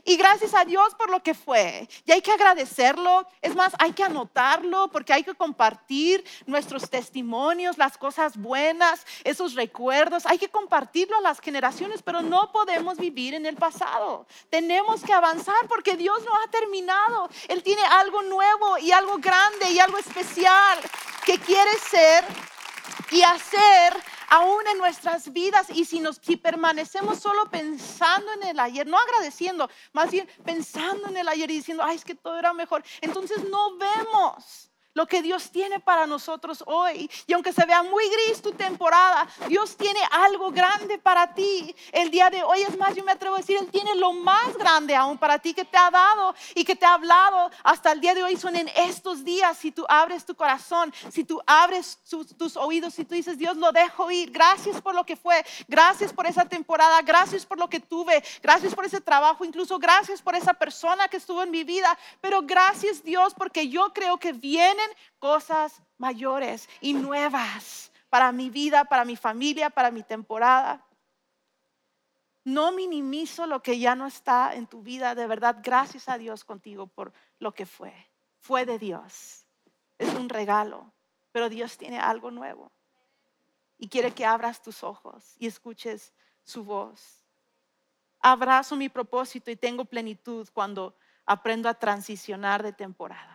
[0.03, 1.88] Y gracias a Dios por lo que fue.
[2.05, 3.27] Y hay que agradecerlo.
[3.41, 9.53] Es más, hay que anotarlo porque hay que compartir nuestros testimonios, las cosas buenas, esos
[9.53, 10.25] recuerdos.
[10.25, 14.25] Hay que compartirlo a las generaciones, pero no podemos vivir en el pasado.
[14.49, 17.29] Tenemos que avanzar porque Dios no ha terminado.
[17.47, 20.79] Él tiene algo nuevo y algo grande y algo especial
[21.25, 22.23] que quiere ser
[23.11, 28.86] y hacer aún en nuestras vidas y si, nos, permanecemos solo pensando en el ayer,
[28.86, 32.54] no agradeciendo, más bien pensando en el ayer y diciendo, ay, es que todo era
[32.54, 34.64] mejor, entonces no vemos
[34.95, 37.12] lo que Dios tiene para nosotros hoy.
[37.27, 41.75] Y aunque se vea muy gris tu temporada, Dios tiene algo grande para ti.
[41.91, 44.58] El día de hoy es más, yo me atrevo a decir, Él tiene lo más
[44.58, 47.99] grande aún para ti que te ha dado y que te ha hablado hasta el
[47.99, 48.38] día de hoy.
[48.38, 51.99] Son en estos días, si tú abres tu corazón, si tú abres
[52.38, 56.13] tus oídos, si tú dices, Dios lo dejo ir, gracias por lo que fue, gracias
[56.13, 60.36] por esa temporada, gracias por lo que tuve, gracias por ese trabajo, incluso gracias por
[60.36, 64.85] esa persona que estuvo en mi vida, pero gracias Dios porque yo creo que viene
[65.19, 70.86] cosas mayores y nuevas para mi vida, para mi familia, para mi temporada.
[72.43, 75.15] No minimizo lo que ya no está en tu vida.
[75.15, 77.93] De verdad, gracias a Dios contigo por lo que fue.
[78.39, 79.45] Fue de Dios.
[79.98, 80.93] Es un regalo,
[81.32, 82.71] pero Dios tiene algo nuevo.
[83.78, 87.26] Y quiere que abras tus ojos y escuches su voz.
[88.19, 90.95] Abrazo mi propósito y tengo plenitud cuando
[91.26, 93.35] aprendo a transicionar de temporada.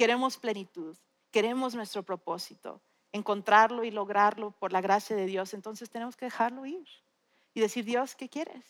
[0.00, 0.96] Queremos plenitud,
[1.30, 2.80] queremos nuestro propósito,
[3.12, 5.52] encontrarlo y lograrlo por la gracia de Dios.
[5.52, 6.88] Entonces tenemos que dejarlo ir
[7.52, 8.64] y decir, Dios, ¿qué quieres?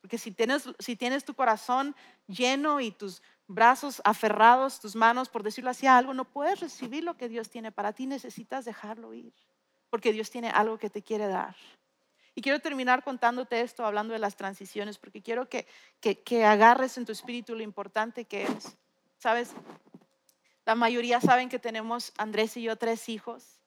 [0.00, 1.94] Porque si tienes, si tienes tu corazón
[2.26, 7.18] lleno y tus brazos aferrados, tus manos, por decirlo así, algo, no puedes recibir lo
[7.18, 9.34] que Dios tiene para ti, necesitas dejarlo ir,
[9.90, 11.54] porque Dios tiene algo que te quiere dar.
[12.34, 15.66] Y quiero terminar contándote esto, hablando de las transiciones, porque quiero que,
[16.00, 18.78] que, que agarres en tu espíritu lo importante que es.
[19.18, 19.54] Sabes,
[20.64, 23.58] La mayoría saben que tenemos Andrés y yo tres hijos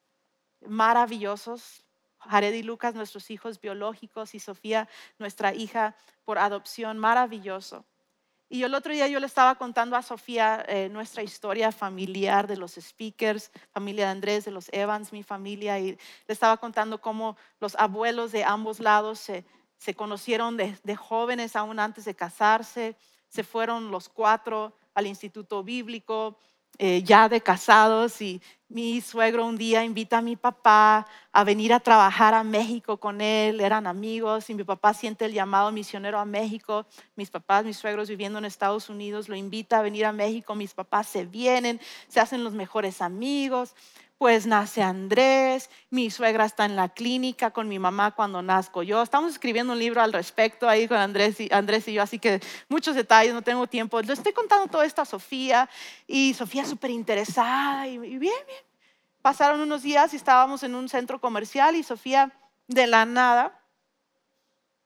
[0.67, 1.84] maravillosos.
[2.19, 7.86] Jared y Lucas, nuestros hijos biológicos, y Sofía, nuestra hija por adopción, maravilloso.
[8.49, 12.58] Y el otro día yo le estaba contando a Sofía eh, nuestra historia familiar de
[12.58, 17.38] los speakers, familia de Andrés, de los Evans, mi familia, y le estaba contando cómo
[17.60, 19.45] los abuelos de ambos lados se,
[19.95, 22.95] conocieron de, de jóvenes aún antes de casarse,
[23.27, 26.38] se fueron los cuatro al instituto bíblico,
[26.77, 31.71] eh, ya de casados y mi suegro un día invita a mi papá a venir
[31.71, 36.19] a trabajar a México con él, eran amigos y mi papá siente el llamado misionero
[36.19, 36.85] a México,
[37.15, 40.73] mis papás, mis suegros viviendo en Estados Unidos, lo invita a venir a México, mis
[40.73, 43.75] papás se vienen, se hacen los mejores amigos,
[44.17, 49.01] pues nace Andrés, mi suegra está en la clínica con mi mamá cuando nazco yo.
[49.01, 52.39] Estamos escribiendo un libro al respecto ahí con Andrés y, Andrés y yo, así que
[52.69, 54.01] muchos detalles, no tengo tiempo.
[54.01, 55.69] Le estoy contando todo esto a Sofía
[56.08, 58.36] y Sofía súper interesada y, bien, bien.
[59.21, 62.32] Pasaron unos días y estábamos en un centro comercial y Sofía
[62.67, 63.60] de la nada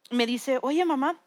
[0.10, 1.20] me dice, oye mamá,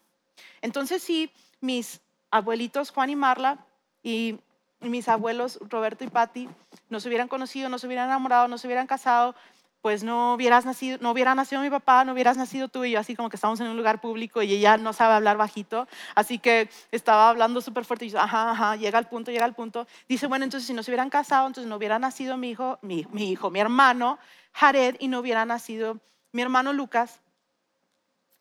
[0.61, 3.65] entonces sí, mis abuelitos Juan y Marla
[4.03, 4.41] y
[4.83, 6.49] mis abuelos Roberto y Patti
[6.89, 9.35] no se hubieran conocido, no se hubieran enamorado, no se hubieran casado,
[9.83, 13.01] pues no hubieras nacido, no hubiera nacido mi papá, no hubieras nacido tú y yo,
[13.01, 16.39] así como que estamos en un lugar público y ella no sabe hablar bajito, así
[16.39, 19.89] que estaba hablando súper fuerte y yo, ajá, ajá, llega al punto, llega al punto.
[20.09, 23.07] Dice, bueno, entonces si no se hubieran casado, entonces no hubiera nacido mi hijo, mi,
[23.11, 24.19] mi hijo, mi hermano
[24.53, 25.99] Jared y no hubiera nacido
[26.31, 27.21] mi hermano Lucas.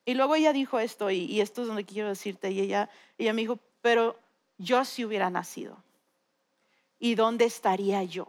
[0.06, 3.34] Y luego ella dijo esto, y, y esto es donde quiero decirte, y ella, ella
[3.34, 4.20] me dijo, pero
[4.60, 5.78] yo sí hubiera nacido.
[7.02, 8.28] ¿Y dónde estaría yo?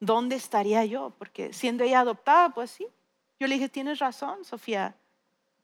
[0.00, 1.12] ¿dónde estaría yo?
[1.18, 2.86] Porque siendo ella adoptada, pues sí.
[3.38, 4.96] Yo le dije, tienes razón, Sofía.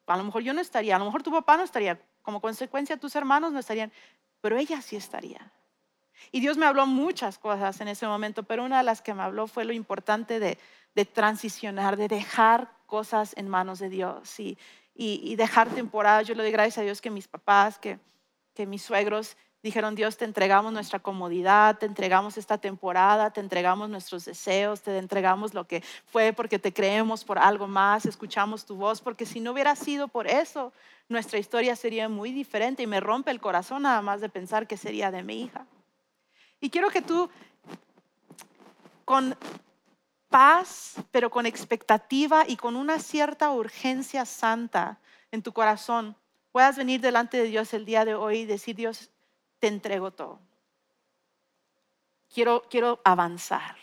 [0.07, 2.97] A lo mejor yo no estaría, a lo mejor tu papá no estaría, como consecuencia
[2.97, 3.91] tus hermanos no estarían,
[4.41, 5.51] pero ella sí estaría.
[6.31, 9.23] Y Dios me habló muchas cosas en ese momento, pero una de las que me
[9.23, 10.59] habló fue lo importante de,
[11.05, 14.57] transicionar, de dejar cosas en manos de Dios y,
[15.37, 16.27] dejar temporadas.
[16.27, 17.99] Yo le doy gracias a Dios que mis papás, que,
[18.55, 23.91] que mis suegros Dijeron, Dios, te entregamos nuestra comodidad, te entregamos esta temporada, te entregamos
[23.91, 28.77] nuestros deseos, te entregamos lo que fue porque te creemos por algo más, escuchamos tu
[28.77, 30.73] voz, porque si no hubiera sido por eso,
[31.09, 34.77] nuestra historia sería muy diferente y me rompe el corazón nada más de pensar que
[34.77, 35.67] sería de mi hija.
[36.61, 37.29] Y quiero que tú,
[39.05, 39.37] con
[40.29, 45.01] paz, pero con expectativa y con una cierta urgencia santa
[45.33, 46.15] en tu corazón,
[46.53, 49.11] puedas venir delante de Dios el día de hoy y decir, Dios,
[49.59, 50.41] te entrego todo.
[52.33, 53.77] Quiero, quiero avanzar.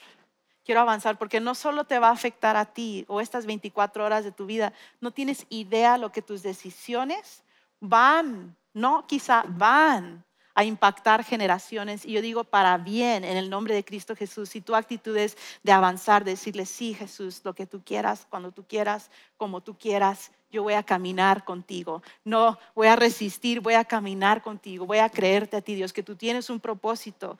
[0.63, 4.23] Quiero avanzar porque no solo te va a afectar a ti o estas 24 horas
[4.23, 7.43] de tu vida, no tienes idea lo que tus decisiones
[7.81, 10.23] van, no quizá van
[10.55, 12.05] a impactar generaciones.
[12.05, 14.55] Y yo digo para bien en el nombre de Cristo Jesús.
[14.55, 18.51] Y tu actitud es de avanzar, de decirle, sí Jesús, lo que tú quieras, cuando
[18.51, 22.03] tú quieras, como tú quieras, yo voy a caminar contigo.
[22.23, 24.85] No voy a resistir, voy a caminar contigo.
[24.85, 27.39] Voy a creerte a ti, Dios, que tú tienes un propósito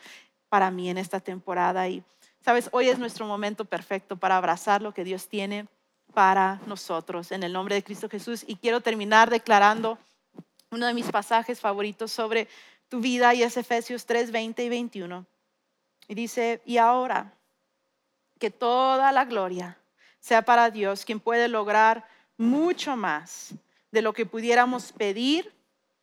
[0.49, 1.87] para mí en esta temporada.
[1.87, 2.03] Y,
[2.43, 5.67] sabes, hoy es nuestro momento perfecto para abrazar lo que Dios tiene
[6.13, 8.43] para nosotros en el nombre de Cristo Jesús.
[8.47, 9.99] Y quiero terminar declarando
[10.71, 12.47] uno de mis pasajes favoritos sobre
[12.89, 15.25] tu vida y es Efesios 3, 20 y 21.
[16.07, 17.31] Y dice, y ahora
[18.39, 19.77] que toda la gloria
[20.19, 22.05] sea para Dios, quien puede lograr
[22.43, 23.53] mucho más
[23.91, 25.53] de lo que pudiéramos pedir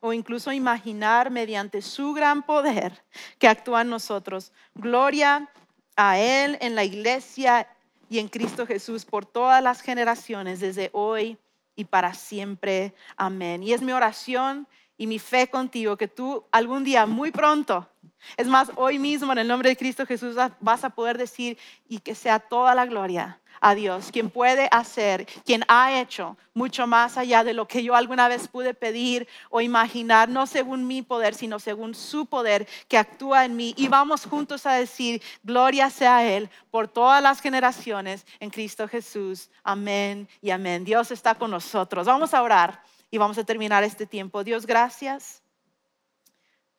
[0.01, 3.05] o incluso imaginar mediante su gran poder
[3.39, 4.53] que actúa en nosotros.
[4.75, 5.51] Gloria
[5.97, 7.69] a Él en la iglesia
[8.09, 11.37] y en Cristo Jesús por todas las generaciones, desde hoy
[11.77, 12.95] y para siempre.
[13.17, 13.63] Amén.
[13.63, 17.90] Y es mi oración y mi fe contigo que tú algún día, muy pronto,
[18.37, 21.99] es más, hoy mismo en el nombre de Cristo Jesús vas a poder decir y
[21.99, 27.19] que sea toda la gloria a Dios, quien puede hacer, quien ha hecho mucho más
[27.19, 31.35] allá de lo que yo alguna vez pude pedir o imaginar, no según mi poder,
[31.35, 33.75] sino según su poder que actúa en mí.
[33.77, 38.89] Y vamos juntos a decir, gloria sea a Él por todas las generaciones en Cristo
[38.89, 39.51] Jesús.
[39.63, 40.85] Amén y amén.
[40.85, 42.07] Dios está con nosotros.
[42.07, 44.43] Vamos a orar y vamos a terminar este tiempo.
[44.43, 45.43] Dios, gracias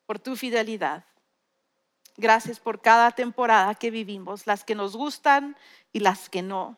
[0.05, 1.05] por tu fidelidad.
[2.21, 5.57] Gracias por cada temporada que vivimos, las que nos gustan
[5.91, 6.77] y las que no.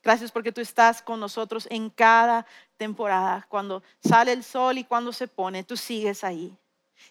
[0.00, 3.44] Gracias porque tú estás con nosotros en cada temporada.
[3.48, 6.56] Cuando sale el sol y cuando se pone, tú sigues ahí.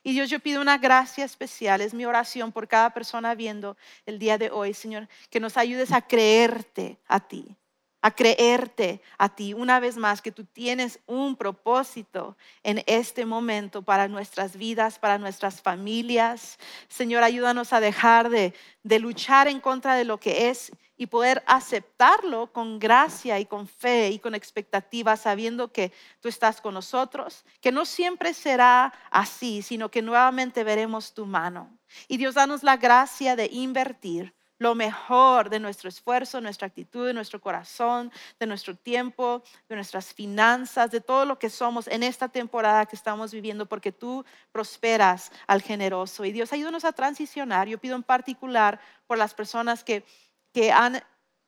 [0.04, 4.20] Y Dios, yo pido una gracia especial, es mi oración por cada persona viendo el
[4.20, 7.58] día de hoy, Señor, que nos ayudes a creerte a ti,
[8.02, 13.82] a creerte a ti una vez más que tú tienes un propósito en este momento
[13.82, 16.58] para nuestras vidas, para nuestras familias.
[16.88, 18.54] Señor, ayúdanos a dejar de,
[19.00, 24.10] luchar en contra de lo que es y poder aceptarlo con gracia y con fe
[24.10, 29.90] y con expectativa, sabiendo que tú estás con nosotros, que no siempre será así, sino
[29.90, 31.78] que nuevamente veremos tu mano.
[32.08, 37.14] Y Dios, danos la gracia de invertir lo mejor de nuestro esfuerzo, nuestra actitud, de
[37.14, 42.28] nuestro corazón, de nuestro tiempo, de nuestras finanzas, de todo lo que somos en esta
[42.28, 46.26] temporada que estamos viviendo, porque tú prosperas al generoso.
[46.26, 47.68] Y Dios, ayúdanos a transicionar.
[47.68, 50.06] Yo pido en particular por las personas que,
[50.54, 51.02] que han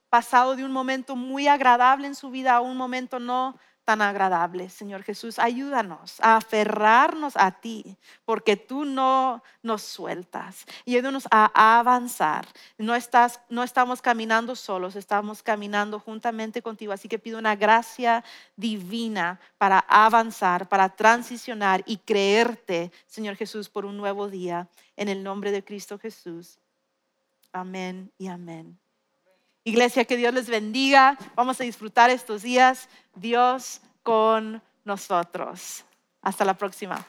[0.09, 4.69] pasado de un momento muy agradable en su vida a un momento no tan agradable.
[4.69, 10.65] Señor Jesús, ayúdanos a aferrarnos a ti, porque tú no nos sueltas.
[10.85, 12.47] Y ayúdanos a avanzar.
[12.77, 16.93] No, estás, no estamos caminando solos, estamos caminando juntamente contigo.
[16.93, 18.23] Así que pido una gracia
[18.55, 24.69] divina para avanzar, para transicionar y creerte, Señor Jesús, por un nuevo día.
[24.95, 26.59] En el nombre de Cristo Jesús.
[27.51, 28.79] Amén y amén.
[29.63, 31.17] Iglesia, que Dios les bendiga.
[31.35, 32.89] Vamos a disfrutar estos días.
[33.15, 35.85] Dios con nosotros.
[36.21, 37.05] Hasta la próxima.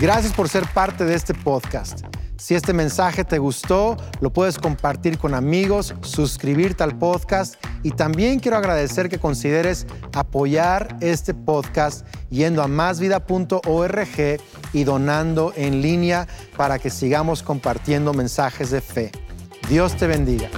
[0.00, 2.06] Gracias por ser parte de este podcast.
[2.36, 7.54] Si este mensaje te gustó, lo puedes compartir con amigos, suscribirte al podcast
[7.84, 14.40] y también quiero agradecer que consideres apoyar este podcast yendo a másvida.org
[14.72, 19.12] y donando en línea para que sigamos compartiendo mensajes de fe.
[19.72, 20.50] Dios te bendiga.